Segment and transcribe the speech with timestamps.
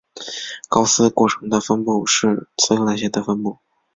[0.67, 3.59] 高斯过程的分布是所有那些的分布。